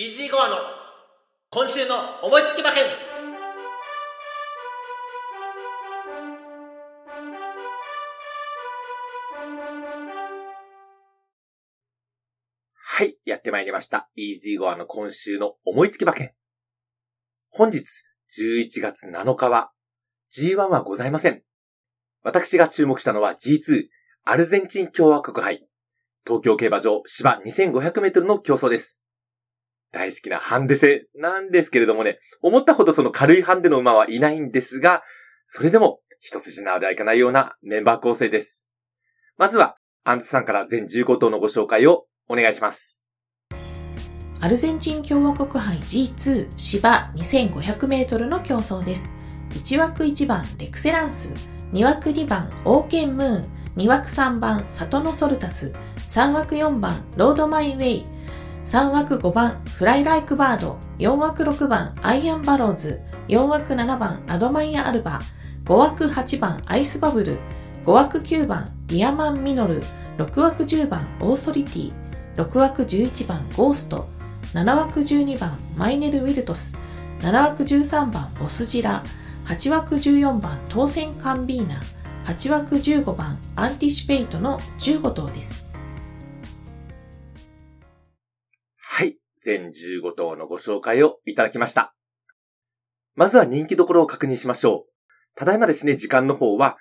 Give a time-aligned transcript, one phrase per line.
[0.00, 0.56] イージーゴアの
[1.50, 2.84] 今週の思いつき馬券
[12.72, 14.08] はい、やってまいりました。
[14.16, 16.32] イージーゴアの今週の思いつき馬券。
[17.50, 17.84] 本日
[18.38, 19.70] 11月7日は
[20.34, 21.42] G1 はございません。
[22.22, 23.88] 私が注目したのは G2
[24.24, 25.68] アルゼンチン共和国杯。
[26.24, 28.99] 東京競馬場芝2500メートルの競争です。
[29.92, 35.02] 大好きなハンデ戦なんですけれどもね、思ったほどその軽いハンデの馬はいないんですが、
[35.46, 38.68] それでも一筋縄ではいかないようなメンバー構成です。
[39.36, 43.04] まずは、アンズさんから全15頭のご紹介をお願いします。
[44.40, 49.14] アルゼンチン共和国杯 G2 芝 2500m の競争です。
[49.50, 51.34] 1枠1番レクセランス、
[51.72, 53.42] 2枠2番オウケンムーン、
[53.76, 55.72] 2枠3番サトノソルタス、
[56.08, 58.04] 3枠4番ロードマイウェイ、
[58.64, 65.20] 3枠5番フライライクバード、4枠6番アイアンバローズ、4枠7番アドマイヤアルバ、
[65.64, 67.38] 5枠8番アイスバブル、
[67.84, 69.82] 5枠9番ディアマンミノル、
[70.18, 71.92] 6枠10番オーソリティ、
[72.36, 74.08] 6枠11番ゴースト、
[74.52, 76.76] 7枠12番マイネルウィルトス、
[77.20, 79.02] 7枠13番ボスジラ、
[79.46, 81.80] 8枠14番トーセンカンビーナ、
[82.26, 85.69] 8枠15番アンティシペイトの15頭です。
[89.42, 91.94] 全15頭のご紹介をいただきました。
[93.14, 94.90] まずは人気どころを確認しましょう。
[95.36, 96.78] ただいまですね、時間の方は、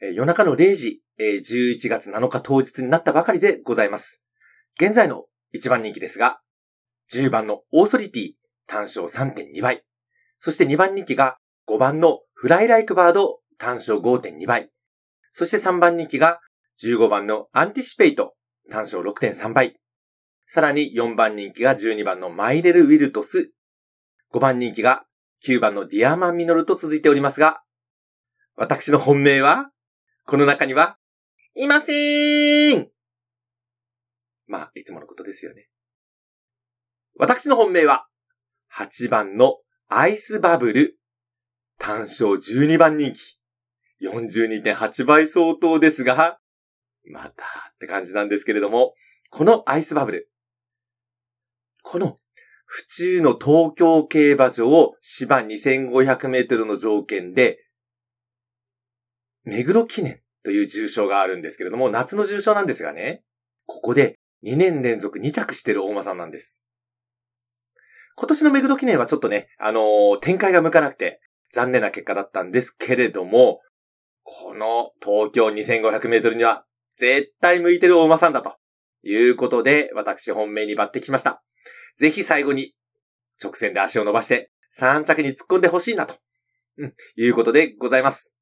[0.00, 4.24] えー夜中の0時、えー11月7日当日になったばかりでございます。
[4.80, 6.40] 現在の1番人気ですが、
[7.12, 8.32] 10番のオーソリティ
[8.66, 9.84] 単勝3.2倍。
[10.38, 14.70] そして2番人気が5番のフライライクバード単勝5.2倍。
[15.30, 16.40] そして3番人気が
[16.82, 18.34] 15番のアンティシペイト
[18.70, 19.76] 単勝6.3倍。
[20.46, 23.52] さらに4番人気が12番のマイネル・ウィルトス。
[24.32, 25.04] 5番人気が
[25.46, 27.62] 9番のディアマン・ミノルと続いておりますが、
[28.56, 29.70] 私の本命は、
[30.26, 30.96] この中には、
[31.54, 32.88] いませーん
[34.46, 35.68] まあ、いつものことですよね。
[37.18, 38.06] 私の本命は、
[38.72, 40.98] 8番のアイスバブル、
[41.78, 43.40] 単勝12番人気、
[44.04, 46.38] 42.8倍相当ですが、
[47.10, 47.32] またっ
[47.78, 48.94] て感じなんですけれども、
[49.30, 50.30] このアイスバブル、
[51.84, 52.18] この
[52.64, 57.58] 府中の東京競馬場を芝2500メートルの条件で、
[59.44, 63.22] 目黒記念という重賞があるんですけれども、夏の重賞なんですがね、
[63.66, 66.64] ここで2年連続2着してる大間さんなんです。
[68.16, 71.20] 今年の目黒記念はちょっとね、あのー展開が向かなくて
[71.52, 73.60] 残念な結果だったんですけれども、
[74.22, 76.64] この東京2500メートルには
[76.96, 78.56] 絶対向いてる大間さんだと
[79.02, 81.42] いうことで、私本命に抜擢しました。
[81.96, 82.72] ぜひ最後に
[83.42, 86.14] 直線で足を伸ばして3着に突っ込んでほしいなと、
[86.78, 88.36] うん、いうことでございます。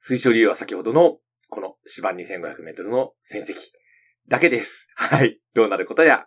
[0.00, 1.18] 推奨理由は先ほどの
[1.48, 3.54] この芝2500メートルの戦績
[4.28, 4.88] だけです。
[4.94, 5.40] はい。
[5.54, 6.26] どうなることや。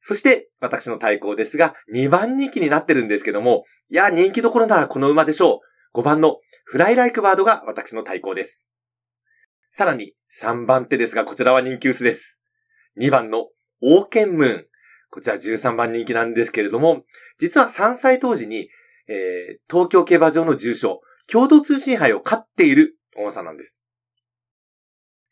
[0.00, 5.60] そして、私の対抗ですが、2番人気になってるんですけども、いや、人気どころならこの馬でしょ
[5.94, 6.00] う。
[6.00, 8.66] 5番のフライライクバードが私の対抗です。
[9.70, 12.42] さらに、3番手ですが、こちらは人気薄です。
[13.00, 13.48] 2番の
[13.82, 14.67] オウケンムーン。
[15.10, 17.04] こちら13番人気なんですけれども、
[17.38, 18.68] 実は3歳当時に、
[19.08, 23.80] えー、東京競馬場の重賞、共同通信杯を勝っているお馬さんなんです。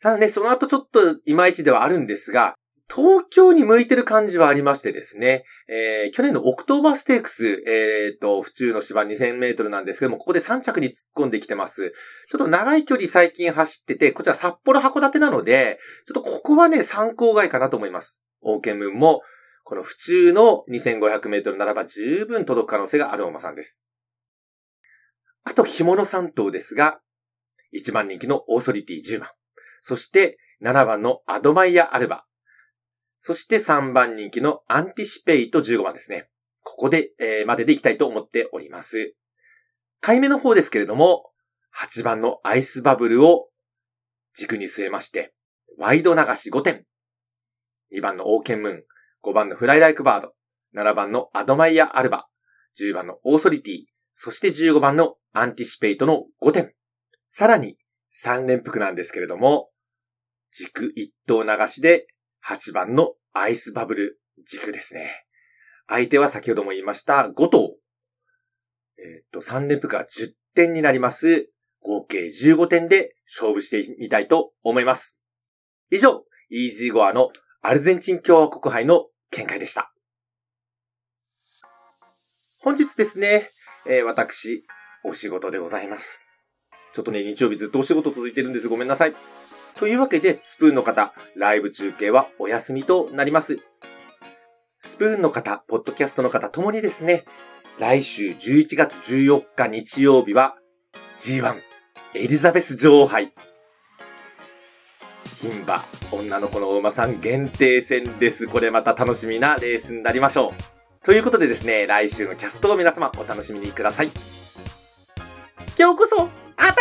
[0.01, 2.55] ただね、その後ちょっといまいちではあるんですが、
[2.89, 11.93] 東京に向いてる感じはありましてですね、えー、去年のオクトーバーステークス、えー、と、府中の芝2000メートルなんですけども、ここで3着に突っ込んできてます。
[12.31, 18.23] ちょっと長い距離最近走ってて、こちら札幌函館なので、ちょっとここはね、参考外かなと思います。
[18.43, 19.23] オウケンムーンも、
[19.69, 23.85] この府中の2500メートルならば十分届く可能性があるお馬さんです。
[25.43, 27.01] あと、紐の3頭ですが、
[27.75, 29.31] 1番人気のオーソリティ10番。
[29.83, 32.27] そして、7番のアドマイヤ・アルバ。
[33.19, 36.31] そして3番人気のアンティシペイト15番ですね。
[36.63, 39.17] ここで、えーまででいきたいと思っております。
[40.01, 41.33] 買い目の方ですけれども、
[41.75, 43.49] 8番のアイスバブルを
[44.33, 45.35] 軸に据えまして、
[45.77, 46.87] ワイド流し5点。
[47.93, 48.85] 2番のオウケンムーン、
[49.27, 50.35] 5番のフライライクバード、
[50.77, 52.29] 7番のアドマイヤ・アルバ、
[52.81, 53.85] 10番のオーソリティ、
[54.15, 56.73] そして15番のアンティシペイトの5点。
[57.27, 57.77] さらに
[58.25, 59.71] 3連複なんですけれども、
[60.53, 62.07] 軸1頭流しで
[62.47, 65.27] 8番のアイスバブル軸ですね。
[65.89, 67.75] 相手は先ほども言いました5頭。
[68.99, 71.51] えっ、と、3連複が10点になります。
[71.81, 75.21] 合計15点で勝負してみたいと思います。
[75.91, 77.31] 以上、イージーゴアの
[77.61, 79.93] アルゼンチン共和国杯の見解でした。
[82.61, 83.51] 本日ですね、
[83.87, 84.65] えー、私、
[85.05, 86.29] お仕事でございます。
[86.93, 88.69] ちょっとね、日曜日ずっとお仕事続いてるんです。
[88.69, 89.15] ごめんなさい。
[89.77, 93.61] というわけで、スプーンの方、ライブ中継はお休みとなります。
[94.81, 97.25] スプーンの方、ポッドキャストの方ともにですね、
[97.79, 100.57] 来週11月14日日曜日は
[101.19, 101.61] G1
[102.15, 103.35] エリザベス女王杯。
[105.27, 108.47] 牝馬、女の子のお馬さん限定戦です。
[108.47, 111.05] これまた楽しみなレースになりましょう。
[111.05, 114.11] ということでですね、来週のキャストを皆様お楽しみにください。
[115.79, 116.75] 今日こそ、当たり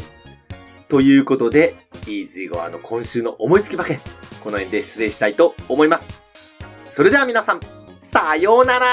[0.00, 3.98] ーということで、イーズイゴアの今週の思いつき馬券、
[4.42, 6.20] この辺で失礼したいと思います。
[6.92, 7.60] それでは皆さん、
[8.00, 8.86] さようなら